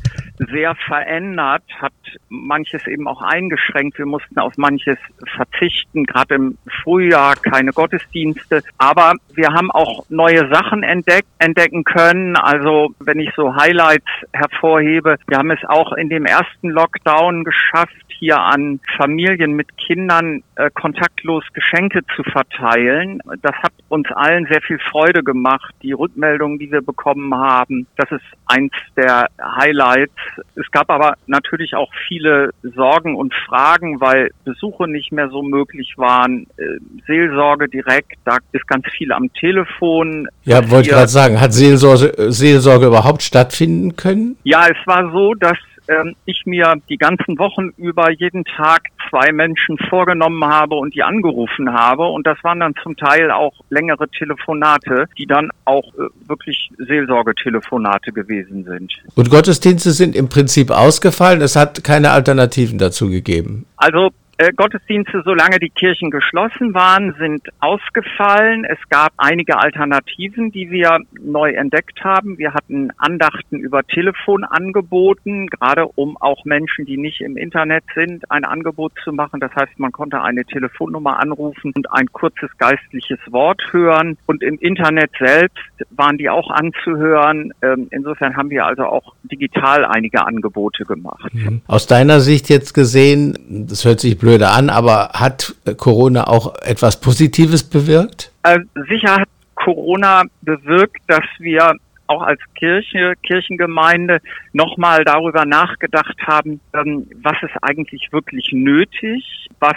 sehr 0.49 0.75
verändert, 0.87 1.63
hat 1.79 1.93
manches 2.29 2.85
eben 2.87 3.07
auch 3.07 3.21
eingeschränkt. 3.21 3.97
Wir 3.97 4.05
mussten 4.05 4.39
auf 4.39 4.57
manches 4.57 4.97
verzichten, 5.35 6.05
gerade 6.05 6.35
im 6.35 6.57
Frühjahr 6.83 7.35
keine 7.35 7.71
Gottesdienste. 7.71 8.63
Aber 8.77 9.13
wir 9.33 9.49
haben 9.49 9.71
auch 9.71 10.05
neue 10.09 10.49
Sachen 10.49 10.83
entdeckt, 10.83 11.27
entdecken 11.39 11.83
können. 11.83 12.35
Also 12.35 12.93
wenn 12.99 13.19
ich 13.19 13.31
so 13.35 13.55
Highlights 13.55 14.09
hervorhebe, 14.33 15.17
wir 15.27 15.37
haben 15.37 15.51
es 15.51 15.63
auch 15.67 15.93
in 15.93 16.09
dem 16.09 16.25
ersten 16.25 16.69
Lockdown 16.69 17.43
geschafft, 17.43 17.95
hier 18.07 18.39
an 18.39 18.79
Familien 18.97 19.53
mit 19.53 19.77
Kindern 19.77 20.43
äh, 20.55 20.69
kontaktlos 20.71 21.43
Geschenke 21.53 22.01
zu 22.15 22.23
verteilen. 22.23 23.19
Das 23.41 23.55
hat 23.57 23.73
uns 23.91 24.07
allen 24.11 24.47
sehr 24.49 24.61
viel 24.61 24.79
Freude 24.79 25.23
gemacht. 25.23 25.73
Die 25.83 25.91
Rückmeldungen, 25.91 26.59
die 26.59 26.71
wir 26.71 26.81
bekommen 26.81 27.35
haben, 27.35 27.87
das 27.97 28.11
ist 28.11 28.25
eins 28.45 28.71
der 28.95 29.27
Highlights. 29.41 30.13
Es 30.55 30.69
gab 30.71 30.89
aber 30.89 31.15
natürlich 31.27 31.75
auch 31.75 31.91
viele 32.07 32.51
Sorgen 32.63 33.15
und 33.15 33.33
Fragen, 33.33 33.99
weil 33.99 34.31
Besuche 34.45 34.87
nicht 34.87 35.11
mehr 35.11 35.29
so 35.29 35.43
möglich 35.43 35.95
waren. 35.97 36.47
Äh, 36.57 36.79
Seelsorge 37.05 37.67
direkt, 37.67 38.17
da 38.23 38.37
ist 38.51 38.67
ganz 38.67 38.85
viel 38.97 39.11
am 39.11 39.31
Telefon. 39.33 40.27
Ja, 40.43 40.69
wollte 40.69 40.89
gerade 40.89 41.07
sagen, 41.07 41.41
hat 41.41 41.53
Seelsorge, 41.53 42.31
Seelsorge 42.31 42.87
überhaupt 42.87 43.23
stattfinden 43.23 43.95
können? 43.95 44.37
Ja, 44.43 44.67
es 44.67 44.87
war 44.87 45.11
so, 45.11 45.33
dass 45.33 45.57
ähm, 45.87 46.15
ich 46.25 46.43
mir 46.45 46.75
die 46.89 46.97
ganzen 46.97 47.37
Wochen 47.39 47.69
über 47.77 48.11
jeden 48.11 48.45
Tag 48.45 48.83
zwei 49.09 49.31
Menschen 49.31 49.77
vorgenommen 49.89 50.43
habe 50.45 50.75
und 50.75 50.95
die 50.95 51.03
angerufen 51.03 51.73
habe. 51.73 52.07
Und 52.07 52.25
das 52.25 52.37
waren 52.43 52.59
dann 52.59 52.73
zum 52.81 52.95
Teil 52.95 53.31
auch 53.31 53.53
längere 53.69 54.07
Telefonate, 54.09 55.05
die 55.17 55.25
dann 55.25 55.49
auch 55.65 55.93
äh, 55.95 56.07
wirklich 56.27 56.71
Seelsorgetelefonate 56.77 58.11
gewesen 58.11 58.63
sind. 58.63 58.93
Und 59.15 59.29
Gottesdienste 59.29 59.91
sind 59.91 60.15
im 60.15 60.29
Prinzip 60.29 60.71
ausgefallen. 60.71 61.41
Es 61.41 61.55
hat 61.55 61.83
keine 61.83 62.11
Alternativen 62.11 62.77
dazu 62.77 63.09
gegeben. 63.09 63.65
Also 63.77 64.11
Gottesdienste, 64.55 65.21
solange 65.23 65.59
die 65.59 65.69
Kirchen 65.69 66.09
geschlossen 66.09 66.73
waren, 66.73 67.13
sind 67.19 67.47
ausgefallen. 67.59 68.65
Es 68.65 68.79
gab 68.89 69.13
einige 69.17 69.59
Alternativen, 69.59 70.51
die 70.51 70.71
wir 70.71 70.99
neu 71.21 71.51
entdeckt 71.51 72.03
haben. 72.03 72.39
Wir 72.39 72.53
hatten 72.53 72.89
Andachten 72.97 73.59
über 73.59 73.83
Telefon 73.83 74.43
angeboten, 74.43 75.47
gerade 75.47 75.85
um 75.85 76.17
auch 76.17 76.43
Menschen, 76.45 76.85
die 76.85 76.97
nicht 76.97 77.21
im 77.21 77.37
Internet 77.37 77.83
sind, 77.93 78.29
ein 78.31 78.43
Angebot 78.43 78.93
zu 79.03 79.13
machen. 79.13 79.39
Das 79.39 79.53
heißt, 79.55 79.77
man 79.77 79.91
konnte 79.91 80.21
eine 80.21 80.43
Telefonnummer 80.43 81.19
anrufen 81.19 81.71
und 81.75 81.91
ein 81.93 82.07
kurzes 82.11 82.49
geistliches 82.57 83.19
Wort 83.29 83.61
hören. 83.71 84.17
Und 84.25 84.41
im 84.41 84.57
Internet 84.57 85.11
selbst 85.19 85.57
waren 85.91 86.17
die 86.17 86.29
auch 86.29 86.49
anzuhören. 86.49 87.53
Ähm, 87.61 87.87
insofern 87.91 88.35
haben 88.35 88.49
wir 88.49 88.65
also 88.65 88.85
auch 88.85 89.13
digital 89.23 89.85
einige 89.85 90.25
Angebote 90.25 90.83
gemacht. 90.85 91.31
Mhm. 91.33 91.61
Aus 91.67 91.85
deiner 91.85 92.21
Sicht 92.21 92.49
jetzt 92.49 92.73
gesehen, 92.73 93.67
das 93.67 93.85
hört 93.85 93.99
sich 93.99 94.17
blöd 94.17 94.30
blöde 94.31 94.47
an, 94.47 94.69
aber 94.69 95.09
hat 95.13 95.53
Corona 95.77 96.27
auch 96.27 96.55
etwas 96.61 97.01
Positives 97.01 97.69
bewirkt? 97.69 98.31
Äh, 98.43 98.59
sicher 98.87 99.17
hat 99.17 99.27
Corona 99.55 100.23
bewirkt, 100.41 101.01
dass 101.07 101.25
wir 101.39 101.73
auch 102.07 102.21
als 102.21 102.39
Kirche, 102.55 103.13
Kirchengemeinde 103.23 104.19
nochmal 104.53 105.03
darüber 105.03 105.45
nachgedacht 105.45 106.15
haben, 106.25 106.61
ähm, 106.73 107.07
was 107.21 107.35
ist 107.41 107.55
eigentlich 107.61 108.07
wirklich 108.11 108.51
nötig, 108.53 109.49
was 109.59 109.75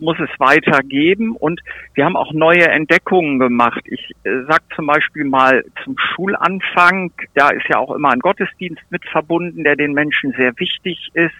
muss 0.00 0.18
es 0.18 0.30
weitergeben 0.38 1.36
und 1.36 1.60
wir 1.94 2.04
haben 2.04 2.16
auch 2.16 2.32
neue 2.32 2.68
Entdeckungen 2.68 3.38
gemacht. 3.38 3.82
Ich 3.86 4.12
äh, 4.24 4.42
sag 4.48 4.62
zum 4.74 4.86
Beispiel 4.86 5.24
mal 5.24 5.64
zum 5.84 5.96
Schulanfang, 5.98 7.12
da 7.34 7.50
ist 7.50 7.66
ja 7.68 7.78
auch 7.78 7.94
immer 7.94 8.10
ein 8.10 8.20
Gottesdienst 8.20 8.82
mit 8.90 9.04
verbunden, 9.06 9.64
der 9.64 9.76
den 9.76 9.92
Menschen 9.92 10.32
sehr 10.32 10.52
wichtig 10.58 11.10
ist. 11.14 11.34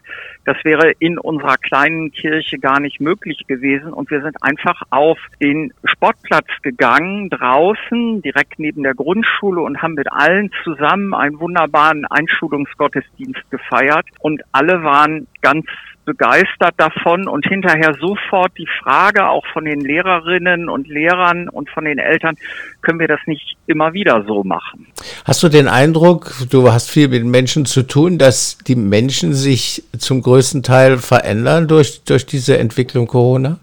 Das 0.45 0.57
wäre 0.65 0.93
in 0.99 1.19
unserer 1.19 1.57
kleinen 1.57 2.13
Kirche 2.13 2.59
gar 2.59 2.81
nicht 2.81 3.01
möglich 3.01 3.47
gewesen 3.47 3.93
und 3.93 4.11
wir 4.11 4.23
sind 4.23 4.37
einfach 4.43 4.83
auf 4.91 5.19
den 5.41 5.73
Sportplatz 5.85 6.49
gegangen, 6.63 7.31
draußen, 7.31 8.23
direkt 8.23 8.59
neben 8.59 8.83
der 8.83 8.95
Grundschule 8.95 9.61
und 9.61 9.83
haben 9.83 9.95
mit 9.95 10.11
allen 10.13 10.51
zusammen 10.65 11.15
einen 11.15 11.39
wunderbaren 11.41 12.05
Einschulungsgottesdienst 12.07 13.51
gefeiert 13.51 14.07
und 14.21 14.43
alle 14.53 14.83
waren 14.83 15.27
ganz 15.41 15.67
begeistert 16.05 16.75
davon 16.77 17.29
und 17.29 17.47
hinterher 17.47 17.95
sofort 18.01 18.53
die 18.59 18.69
Frage 18.83 19.29
auch 19.29 19.45
von 19.53 19.65
den 19.65 19.81
Lehrerinnen 19.81 20.69
und 20.69 20.89
Lehrern 20.89 21.49
und 21.49 21.71
von 21.71 21.85
den 21.85 21.99
Eltern, 21.99 22.37
können 22.83 22.99
wir 22.99 23.09
das 23.09 23.21
nicht 23.27 23.57
immer 23.67 23.93
wieder 23.93 24.25
so 24.27 24.43
machen? 24.43 24.87
Hast 25.25 25.43
du 25.43 25.49
den 25.49 25.69
Eindruck, 25.69 26.33
du 26.51 26.73
hast 26.73 26.91
viel 26.91 27.09
mit 27.09 27.25
Menschen 27.25 27.67
zu 27.67 27.83
tun, 27.83 28.19
dass 28.19 28.59
die 28.59 28.77
Menschen 28.77 29.35
sich 29.35 29.85
zum 29.99 30.23
größten 30.23 30.63
Teil 30.63 30.99
verändern 30.99 31.69
durch, 31.69 32.03
durch 32.05 32.27
diese 32.27 32.59
Entwicklung 32.59 33.07
Corona? 33.07 33.59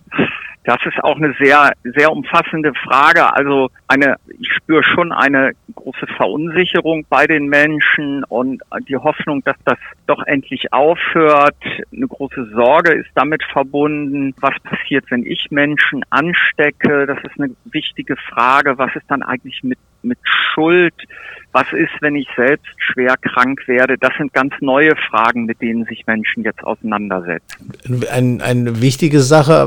Das 0.67 0.79
ist 0.85 1.01
auch 1.01 1.15
eine 1.15 1.33
sehr, 1.39 1.71
sehr 1.85 2.11
umfassende 2.11 2.73
Frage. 2.73 3.33
Also 3.33 3.69
eine, 3.87 4.17
ich 4.37 4.51
spüre 4.51 4.83
schon 4.83 5.13
eine 5.13 5.53
große 5.73 6.07
Verunsicherung 6.17 7.05
bei 7.09 7.25
den 7.25 7.47
Menschen 7.47 8.25
und 8.25 8.61
die 8.89 8.97
Hoffnung, 8.97 9.41
dass 9.45 9.55
das 9.63 9.77
doch 10.07 10.21
endlich 10.25 10.73
aufhört. 10.73 11.55
Eine 11.95 12.07
große 12.07 12.49
Sorge 12.53 12.95
ist 12.95 13.09
damit 13.15 13.43
verbunden. 13.45 14.35
Was 14.41 14.59
passiert, 14.59 15.05
wenn 15.09 15.25
ich 15.25 15.47
Menschen 15.51 16.03
anstecke? 16.09 17.05
Das 17.05 17.19
ist 17.23 17.39
eine 17.39 17.55
wichtige 17.63 18.17
Frage. 18.17 18.77
Was 18.77 18.93
ist 18.93 19.05
dann 19.07 19.23
eigentlich 19.23 19.63
mit, 19.63 19.79
mit 20.01 20.19
Schuld? 20.23 20.95
Was 21.53 21.71
ist, 21.71 21.93
wenn 22.01 22.15
ich 22.15 22.27
selbst 22.35 22.67
schwer 22.77 23.15
krank 23.17 23.67
werde? 23.67 23.97
Das 23.97 24.11
sind 24.17 24.33
ganz 24.33 24.53
neue 24.59 24.95
Fragen, 25.09 25.45
mit 25.45 25.61
denen 25.61 25.85
sich 25.85 26.05
Menschen 26.05 26.43
jetzt 26.43 26.63
auseinandersetzen. 26.63 27.71
Ein, 28.11 28.41
eine 28.41 28.81
wichtige 28.81 29.21
Sache, 29.21 29.65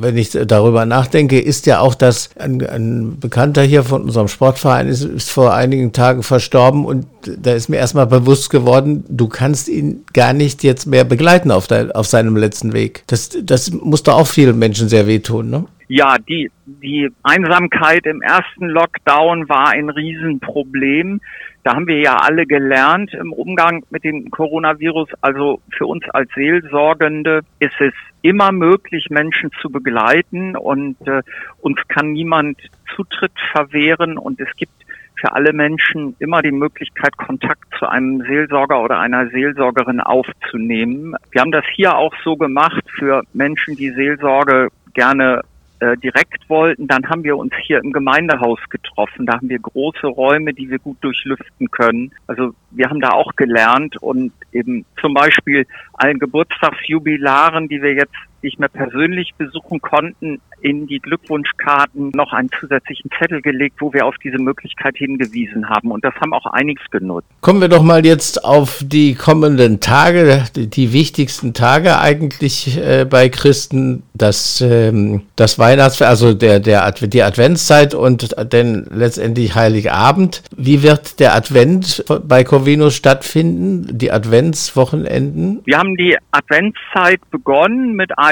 wenn 0.00 0.15
ich 0.18 0.30
darüber 0.30 0.86
nachdenke, 0.86 1.40
ist 1.40 1.66
ja 1.66 1.80
auch, 1.80 1.94
dass 1.94 2.34
ein, 2.36 2.64
ein 2.66 3.18
Bekannter 3.20 3.62
hier 3.62 3.82
von 3.82 4.02
unserem 4.02 4.28
Sportverein 4.28 4.88
ist, 4.88 5.02
ist 5.02 5.30
vor 5.30 5.54
einigen 5.54 5.92
Tagen 5.92 6.22
verstorben 6.22 6.84
und 6.84 7.06
da 7.38 7.52
ist 7.52 7.68
mir 7.68 7.76
erstmal 7.76 8.06
bewusst 8.06 8.50
geworden, 8.50 9.04
du 9.08 9.28
kannst 9.28 9.68
ihn 9.68 10.04
gar 10.12 10.32
nicht 10.32 10.62
jetzt 10.62 10.86
mehr 10.86 11.04
begleiten 11.04 11.50
auf, 11.50 11.66
dein, 11.66 11.90
auf 11.92 12.06
seinem 12.06 12.36
letzten 12.36 12.72
Weg. 12.72 13.02
Das, 13.06 13.30
das 13.42 13.72
muss 13.72 14.02
doch 14.02 14.14
auch 14.14 14.26
vielen 14.26 14.58
Menschen 14.58 14.88
sehr 14.88 15.06
wehtun, 15.06 15.50
ne? 15.50 15.64
Ja, 15.88 16.16
die, 16.18 16.50
die 16.66 17.08
Einsamkeit 17.22 18.06
im 18.06 18.20
ersten 18.20 18.66
Lockdown 18.66 19.48
war 19.48 19.68
ein 19.68 19.88
Riesenproblem. 19.88 21.20
Da 21.66 21.74
haben 21.74 21.88
wir 21.88 21.98
ja 21.98 22.14
alle 22.14 22.46
gelernt 22.46 23.12
im 23.12 23.32
Umgang 23.32 23.84
mit 23.90 24.04
dem 24.04 24.30
Coronavirus. 24.30 25.08
Also 25.20 25.60
für 25.76 25.86
uns 25.86 26.08
als 26.10 26.30
Seelsorgende 26.32 27.40
ist 27.58 27.74
es 27.80 27.92
immer 28.22 28.52
möglich, 28.52 29.08
Menschen 29.10 29.50
zu 29.60 29.68
begleiten 29.68 30.54
und 30.54 30.96
äh, 31.08 31.22
uns 31.62 31.80
kann 31.88 32.12
niemand 32.12 32.56
Zutritt 32.94 33.32
verwehren 33.50 34.16
und 34.16 34.38
es 34.38 34.54
gibt 34.54 34.74
für 35.16 35.32
alle 35.32 35.52
Menschen 35.52 36.14
immer 36.20 36.40
die 36.40 36.52
Möglichkeit, 36.52 37.16
Kontakt 37.16 37.64
zu 37.80 37.88
einem 37.88 38.20
Seelsorger 38.20 38.80
oder 38.80 39.00
einer 39.00 39.28
Seelsorgerin 39.30 39.98
aufzunehmen. 39.98 41.16
Wir 41.32 41.40
haben 41.40 41.50
das 41.50 41.64
hier 41.74 41.96
auch 41.96 42.14
so 42.22 42.36
gemacht 42.36 42.84
für 42.96 43.24
Menschen, 43.32 43.74
die 43.74 43.90
Seelsorge 43.90 44.68
gerne 44.94 45.42
äh, 45.80 45.96
direkt 45.98 46.48
wollten, 46.48 46.86
dann 46.86 47.08
haben 47.08 47.24
wir 47.24 47.36
uns 47.36 47.52
hier 47.66 47.78
im 47.78 47.92
Gemeindehaus 47.92 48.58
getroffen. 48.70 49.26
Da 49.26 49.34
haben 49.34 49.48
wir 49.48 49.58
große 49.58 50.06
Räume, 50.06 50.54
die 50.54 50.70
wir 50.70 50.78
gut 50.78 50.96
durchlüften 51.02 51.70
können. 51.70 52.12
Also 52.26 52.54
wir 52.70 52.88
haben 52.88 53.00
da 53.00 53.10
auch 53.10 53.32
gelernt 53.36 53.96
und 53.98 54.32
eben 54.52 54.84
zum 55.00 55.14
Beispiel 55.14 55.66
allen 55.94 56.18
Geburtstagsjubilaren, 56.18 57.68
die 57.68 57.82
wir 57.82 57.94
jetzt 57.94 58.14
nicht 58.42 58.58
mehr 58.58 58.68
persönlich 58.68 59.34
besuchen 59.36 59.80
konnten, 59.80 60.40
in 60.60 60.86
die 60.86 61.00
Glückwunschkarten 61.00 62.10
noch 62.14 62.32
einen 62.32 62.50
zusätzlichen 62.58 63.10
Zettel 63.18 63.42
gelegt, 63.42 63.76
wo 63.80 63.92
wir 63.92 64.06
auf 64.06 64.16
diese 64.22 64.38
Möglichkeit 64.38 64.96
hingewiesen 64.96 65.68
haben. 65.68 65.90
Und 65.90 66.04
das 66.04 66.14
haben 66.16 66.32
auch 66.32 66.46
einiges 66.46 66.84
genutzt. 66.90 67.28
Kommen 67.40 67.60
wir 67.60 67.68
doch 67.68 67.82
mal 67.82 68.04
jetzt 68.04 68.44
auf 68.44 68.82
die 68.84 69.14
kommenden 69.14 69.80
Tage, 69.80 70.44
die, 70.54 70.92
wichtigsten 70.92 71.52
Tage 71.52 71.98
eigentlich 71.98 72.78
äh, 72.78 73.04
bei 73.04 73.28
Christen, 73.28 74.02
das, 74.14 74.60
ähm, 74.60 75.22
das 75.36 75.58
Weihnachts-, 75.58 76.00
also 76.00 76.32
der, 76.32 76.60
der, 76.60 76.90
die 76.92 77.22
Adventszeit 77.22 77.94
und 77.94 78.34
dann 78.52 78.86
letztendlich 78.90 79.54
Heiligabend. 79.54 80.42
Wie 80.56 80.82
wird 80.82 81.20
der 81.20 81.34
Advent 81.34 82.04
bei 82.26 82.44
Corvinus 82.44 82.94
stattfinden, 82.94 83.98
die 83.98 84.10
Adventswochenenden? 84.10 85.60
Wir 85.64 85.78
haben 85.78 85.96
die 85.96 86.16
Adventszeit 86.30 87.20
begonnen 87.30 87.94
mit 87.94 88.18
einem 88.18 88.25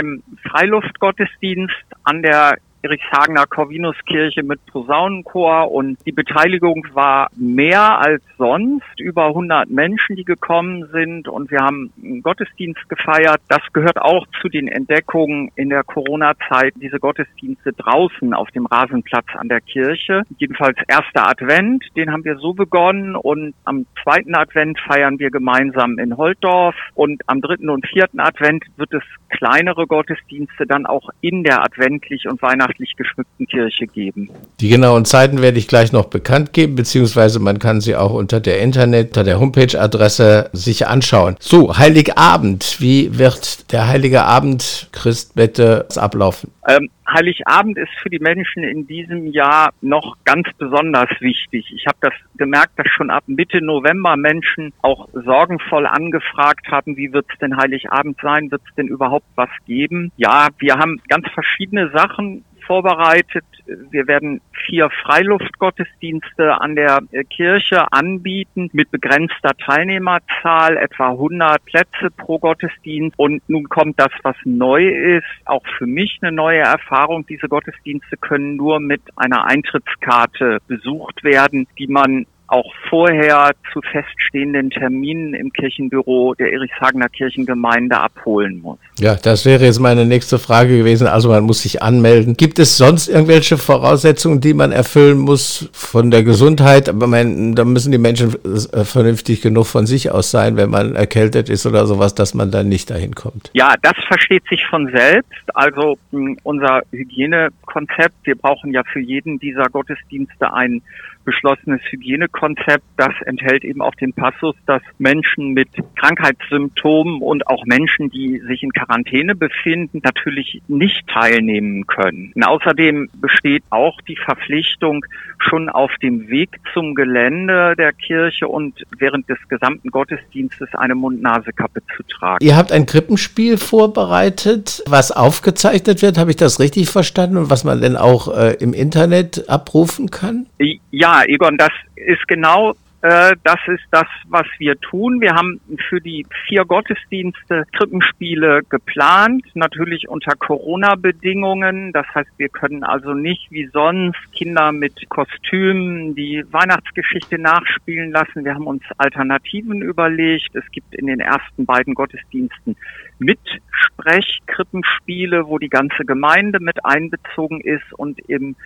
Freiluftgottesdienst 0.49 1.75
an 2.05 2.23
der 2.23 2.59
Erichshagener 2.85 3.47
Corvinuskirche 3.47 4.43
mit 4.43 4.65
Posaunenchor 4.67 5.73
und 5.73 5.97
die 6.07 6.13
Beteiligung 6.13 6.87
war 6.93 7.29
mehr 7.35 7.99
als 7.99 8.23
sonst. 8.37 8.85
Über 8.99 9.29
100 9.29 9.71
Menschen, 9.71 10.17
die 10.17 10.25
gekommen 10.25 10.87
sind 10.93 11.27
und 11.27 11.51
wir 11.51 11.61
haben 11.61 11.93
einen 12.03 12.23
Gottesdienst 12.23 12.87
gefeiert. 12.91 13.41
Das 13.49 13.63
gehört 13.73 14.01
auch 14.01 14.27
zu 14.43 14.49
den 14.49 14.69
Entdeckungen 14.69 15.51
in 15.57 15.71
der 15.71 15.83
Corona-Zeit, 15.83 16.75
diese 16.77 17.01
Gottesdienste 17.01 17.73
draußen 17.73 18.35
auf 18.35 18.51
dem 18.51 18.67
Rasenplatz 18.67 19.27
an 19.35 19.49
der 19.49 19.63
Kirche. 19.63 20.23
Jedenfalls 20.37 20.77
erster 20.87 21.27
Advent, 21.27 21.85
den 21.97 22.13
haben 22.13 22.25
wir 22.25 22.37
so 22.37 22.53
begonnen 22.53 23.17
und 23.17 23.55
am 23.65 23.87
zweiten 24.03 24.35
Advent 24.35 24.79
feiern 24.81 25.19
wir 25.19 25.31
gemeinsam 25.31 25.99
in 25.99 26.19
Holtdorf 26.19 26.75
und 26.95 27.23
am 27.29 27.41
dritten 27.41 27.71
und 27.71 27.87
vierten 27.87 28.21
Advent 28.21 28.65
wird 28.77 28.93
es 28.93 29.03
kleinere 29.31 29.87
Gottesdienste 29.87 30.67
dann 30.67 30.85
auch 30.87 31.09
in 31.23 31.43
der 31.43 31.63
adventlich 31.63 32.29
und 32.29 32.43
weihnachtlichen 32.43 32.74
weihnachtlich 32.75 32.97
geschmückten 32.97 33.47
Kirche 33.47 33.87
geben. 33.87 34.31
Die 34.61 34.69
genauen 34.69 35.05
Zeiten 35.05 35.43
werde 35.43 35.59
ich 35.59 35.69
gleich 35.69 35.93
noch 35.93 36.07
bekannt 36.07 36.53
geben, 36.53 36.75
beziehungsweise 36.75 37.39
man 37.39 37.59
kann 37.59 37.81
sie 37.81 37.97
auch 37.97 38.13
unter 38.13 38.41
der 38.41 38.61
Internet, 38.61 39.09
unter 39.09 39.25
der 39.25 39.41
Homepage-Adresse 39.41 40.51
sich 40.53 40.87
anschauen. 40.87 41.37
So, 41.41 41.77
Heiligabend. 41.77 42.77
Wie 42.81 43.19
wird 43.19 43.73
der 43.73 43.89
Heilige 43.89 44.25
Abend 44.25 44.89
Christbette 44.93 45.87
ablaufen? 45.97 46.51
Ähm, 46.67 46.89
Heiligabend 47.15 47.79
ist 47.79 47.93
für 48.03 48.11
die 48.11 48.19
Menschen 48.19 48.65
in 48.65 48.87
diesem 48.87 49.27
Jahr 49.27 49.73
noch 49.81 50.17
ganz 50.25 50.49
besonders 50.59 51.09
wichtig. 51.21 51.73
Ich 51.75 51.87
habe 51.87 51.99
das 52.01 52.13
gemerkt, 52.37 52.79
dass 52.79 52.89
schon 52.89 53.11
ab 53.11 53.25
Mitte 53.27 53.65
November 53.65 54.17
Menschen 54.17 54.73
auch 54.83 55.09
sorgenvoll 55.13 55.87
angefragt 55.87 56.69
haben, 56.71 56.97
wie 56.97 57.13
wird 57.13 57.27
es 57.33 57.39
denn 57.39 57.57
Heiligabend 57.57 58.19
sein? 58.21 58.51
Wird 58.51 58.63
es 58.69 58.75
denn 58.75 58.89
überhaupt 58.89 59.27
was 59.37 59.51
geben? 59.67 60.13
Ja, 60.17 60.49
wir 60.59 60.75
haben 60.75 61.01
ganz 61.09 61.29
verschiedene 61.31 61.91
Sachen 61.91 62.45
vorbereitet. 62.67 63.45
Wir 63.67 64.07
werden 64.07 64.41
vier 64.67 64.91
Freiluftgottesdienste 64.91 66.61
an 66.61 66.77
der 66.77 67.01
äh, 67.13 67.25
Kirche 67.25 67.93
anbieten 67.93 68.69
mit 68.73 68.91
begrenzter 68.91 69.53
Teilnehmerzahl, 69.57 70.77
etwa 70.77 71.11
100 71.11 71.65
Plätze 71.65 72.11
pro 72.17 72.39
Gottesdienst. 72.39 73.19
Und 73.19 73.43
nun 73.49 73.69
kommt 73.69 73.99
das, 73.99 74.11
was 74.23 74.37
neu 74.45 74.87
ist, 74.87 75.25
auch 75.45 75.65
für 75.79 75.87
mich 75.87 76.19
eine 76.23 76.33
neue 76.33 76.61
Erfahrung. 76.61 77.04
Diese 77.29 77.49
Gottesdienste 77.49 78.17
können 78.17 78.57
nur 78.57 78.81
mit 78.81 79.03
einer 79.17 79.45
Eintrittskarte 79.45 80.59
besucht 80.67 81.25
werden, 81.25 81.67
die 81.79 81.87
man 81.87 82.27
auch 82.55 82.73
vorher 82.89 83.51
zu 83.73 83.81
feststehenden 83.83 84.71
Terminen 84.71 85.35
im 85.35 85.53
Kirchenbüro 85.53 86.35
der 86.35 86.53
Erichshagener 86.53 87.09
Kirchengemeinde 87.09 87.99
abholen 87.99 88.61
muss. 88.63 88.79
Ja, 89.01 89.17
das 89.17 89.45
wäre 89.45 89.65
jetzt 89.65 89.81
meine 89.81 90.07
nächste 90.07 90.39
Frage 90.39 90.79
gewesen. 90.79 91.09
Also 91.09 91.31
man 91.31 91.43
muss 91.43 91.63
sich 91.63 91.83
anmelden. 91.83 92.37
Gibt 92.37 92.61
es 92.61 92.77
sonst 92.77 93.09
irgendwelche 93.09 93.59
Voraussetzungen, 93.59 94.41
die 94.41 94.55
man 94.55 94.71
erfüllen 94.71 95.19
muss 95.19 95.69
von 95.73 96.13
der 96.13 96.23
Gesundheit? 96.23 96.89
Aber 96.89 97.09
man, 97.09 97.57
da 97.57 97.65
müssen 97.65 97.91
die 97.91 97.99
Menschen 97.99 98.35
äh, 98.45 98.85
vernünftig 98.85 99.43
genug 99.43 99.67
von 99.67 99.87
sich 99.87 100.13
aus 100.13 100.31
sein, 100.31 100.57
wenn 100.57 100.71
man 100.71 100.95
erkältet 100.95 101.49
ist 101.49 101.67
oder 101.67 101.87
sowas, 101.87 102.15
dass 102.15 102.35
man 102.35 102.53
dann 102.53 102.69
nicht 102.69 102.89
dahin 102.89 103.17
kommt. 103.17 103.51
Ja, 103.55 103.75
das 103.83 103.95
versteht 104.07 104.45
sich 104.49 104.65
von 104.71 104.89
selbst. 104.95 105.43
Also 105.55 105.99
unser 106.45 106.83
Hygienekonzept, 106.93 108.15
wir 108.23 108.37
brauchen 108.37 108.73
ja 108.73 108.83
für 108.93 109.01
jeden 109.01 109.41
dieser 109.41 109.65
Gottesdienste 109.65 110.53
ein 110.53 110.83
beschlossenes 111.25 111.81
Hygienekonzept. 111.91 112.85
Das 112.97 113.13
enthält 113.25 113.65
eben 113.65 113.83
auch 113.83 113.95
den 113.95 114.13
Passus, 114.13 114.55
dass 114.67 114.83
Menschen 114.99 115.53
mit 115.53 115.69
Krankheitssymptomen 115.97 117.21
und 117.21 117.47
auch 117.47 117.65
Menschen, 117.65 118.11
die 118.11 118.41
sich 118.47 118.63
in 118.63 118.73
Quarantäne 118.73 119.35
befinden, 119.35 120.01
natürlich 120.03 120.63
nicht 120.69 121.07
teilnehmen 121.09 121.87
können. 121.87 122.33
Und 122.35 122.45
außerdem 122.45 123.11
besteht 123.15 123.65
auch 123.71 124.01
die 124.03 124.17
Verpflichtung, 124.17 125.05
schon 125.39 125.69
auf 125.69 125.91
dem 126.03 126.29
Weg 126.29 126.51
zum 126.73 126.95
Gelände 126.95 127.75
der 127.77 127.93
Kirche 127.93 128.49
und 128.49 128.83
während 128.99 129.29
des 129.29 129.39
gesamten 129.49 129.91
Gottesdienstes 129.91 130.69
eine 130.75 130.95
Mund-Nase-Kappe 130.95 131.83
zu 131.97 132.03
tragen. 132.05 132.45
Ihr 132.45 132.57
habt 132.57 132.73
ein 132.73 132.87
Krippenspiel 132.87 133.59
vorbereitet, 133.59 134.83
was 134.87 135.13
aufgezeichnet 135.13 136.03
wird, 136.03 136.19
habe 136.19 136.31
ich 136.31 136.37
das 136.37 136.61
richtig 136.61 136.91
verstanden 136.91 137.37
und 137.37 137.51
was 137.51 137.65
man 137.65 137.81
denn 137.81 137.97
auch 137.97 138.35
äh, 138.35 138.55
im 138.55 138.73
Internet 138.73 139.49
abrufen 139.49 140.11
kann? 140.11 140.47
Ja, 140.91 141.14
Egon, 141.27 141.57
das 141.57 141.71
ist 141.95 142.27
genau 142.27 142.75
äh, 143.05 143.37
das 143.45 143.61
ist 143.67 143.85
das, 143.91 144.07
was 144.29 144.47
wir 144.57 144.81
tun. 144.81 145.21
Wir 145.21 145.35
haben 145.35 145.61
für 145.91 146.01
die 146.01 146.25
vier 146.49 146.65
Gottesdienste 146.65 147.65
Krippenspiele 147.77 148.63
geplant, 148.71 149.45
natürlich 149.53 150.09
unter 150.09 150.35
Corona-Bedingungen. 150.35 151.93
Das 151.93 152.07
heißt, 152.15 152.31
wir 152.39 152.49
können 152.49 152.83
also 152.83 153.13
nicht 153.13 153.51
wie 153.51 153.67
sonst 153.67 154.17
Kinder 154.33 154.73
mit 154.73 155.07
Kostümen 155.11 156.15
die 156.15 156.47
Weihnachtsgeschichte 156.51 157.39
nachspielen 157.39 158.11
lassen. 158.11 158.47
Wir 158.47 158.55
haben 158.55 158.67
uns 158.67 158.85
Alternativen 158.97 159.83
überlegt. 159.83 160.57
Es 160.57 160.65
gibt 160.73 160.95
in 160.95 161.07
den 161.07 161.21
ersten 161.21 161.67
beiden 161.67 161.93
Gottesdiensten 161.93 162.75
Mitsprechkrippenspiele, 163.19 165.47
wo 165.47 165.59
die 165.59 165.69
ganze 165.69 166.07
Gemeinde 166.07 166.59
mit 166.59 166.83
einbezogen 166.87 167.61
ist 167.61 167.93
und 167.99 168.19
im 168.31 168.57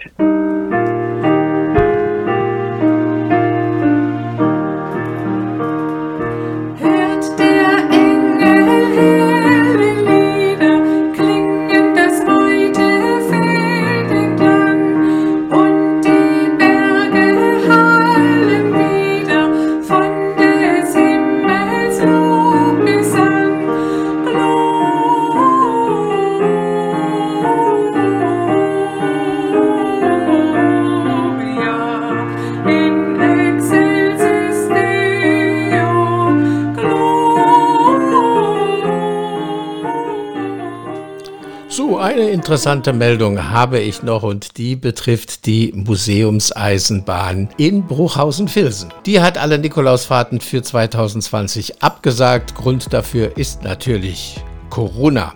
Interessante 42.47 42.93
Meldung 42.93 43.51
habe 43.51 43.81
ich 43.81 44.05
noch 44.05 44.23
und 44.23 44.57
die 44.57 44.77
betrifft 44.77 45.47
die 45.47 45.73
Museumseisenbahn 45.75 47.49
in 47.57 47.83
Bruchhausen-Vilsen. 47.83 48.91
Die 49.05 49.21
hat 49.21 49.37
alle 49.37 49.59
Nikolausfahrten 49.59 50.41
für 50.41 50.63
2020 50.63 51.83
abgesagt. 51.83 52.55
Grund 52.55 52.93
dafür 52.93 53.37
ist 53.37 53.65
natürlich 53.65 54.37
Corona. 54.71 55.35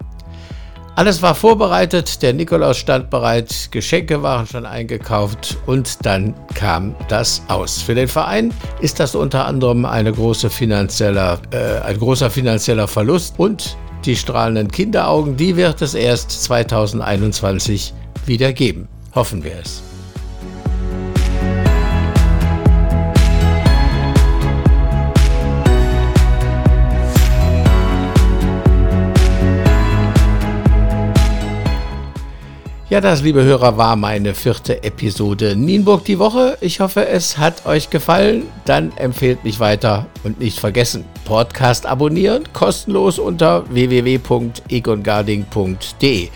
Alles 0.94 1.20
war 1.20 1.34
vorbereitet, 1.34 2.22
der 2.22 2.32
Nikolaus 2.32 2.76
stand 2.76 3.10
bereit, 3.10 3.72
Geschenke 3.72 4.22
waren 4.22 4.46
schon 4.46 4.64
eingekauft 4.64 5.58
und 5.66 6.06
dann 6.06 6.32
kam 6.54 6.94
das 7.08 7.42
aus. 7.48 7.82
Für 7.82 7.96
den 7.96 8.06
Verein 8.06 8.54
ist 8.80 9.00
das 9.00 9.16
unter 9.16 9.46
anderem 9.46 9.84
große 10.12 10.48
äh, 11.50 11.80
ein 11.80 11.98
großer 11.98 12.30
finanzieller 12.30 12.86
Verlust 12.86 13.34
und 13.36 13.76
die 14.04 14.16
strahlenden 14.16 14.70
Kinderaugen, 14.70 15.36
die 15.36 15.56
wird 15.56 15.82
es 15.82 15.94
erst 15.94 16.30
2021 16.44 17.92
wieder 18.26 18.52
geben. 18.52 18.88
Hoffen 19.14 19.44
wir 19.44 19.56
es. 19.60 19.82
Ja, 32.90 33.00
das, 33.00 33.22
liebe 33.22 33.42
Hörer, 33.44 33.78
war 33.78 33.94
meine 33.94 34.34
vierte 34.34 34.82
Episode 34.82 35.54
Nienburg 35.54 36.04
die 36.04 36.18
Woche. 36.18 36.58
Ich 36.60 36.80
hoffe, 36.80 37.06
es 37.06 37.38
hat 37.38 37.64
euch 37.64 37.88
gefallen. 37.88 38.48
Dann 38.64 38.90
empfehlt 38.96 39.44
mich 39.44 39.60
weiter 39.60 40.06
und 40.24 40.40
nicht 40.40 40.58
vergessen, 40.58 41.04
Podcast 41.24 41.86
abonnieren, 41.86 42.42
kostenlos 42.52 43.20
unter 43.20 43.62
www.egongarding.de. 43.72 46.28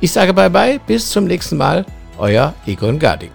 Ich 0.00 0.12
sage 0.12 0.34
bye 0.34 0.50
bye, 0.50 0.78
bis 0.86 1.08
zum 1.08 1.24
nächsten 1.24 1.56
Mal, 1.56 1.86
euer 2.18 2.52
Egon 2.66 2.98
Garding. 2.98 3.30